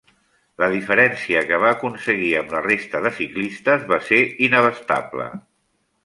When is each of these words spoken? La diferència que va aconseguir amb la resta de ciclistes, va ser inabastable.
La 0.61 0.67
diferència 0.75 1.41
que 1.49 1.59
va 1.63 1.73
aconseguir 1.75 2.31
amb 2.39 2.55
la 2.55 2.61
resta 2.67 3.01
de 3.07 3.11
ciclistes, 3.17 3.83
va 3.91 3.99
ser 4.07 4.23
inabastable. 4.47 5.29